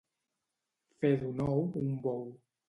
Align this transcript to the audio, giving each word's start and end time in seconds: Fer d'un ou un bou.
Fer 1.03 1.11
d'un 1.25 1.45
ou 1.49 1.61
un 1.83 1.93
bou. 2.07 2.27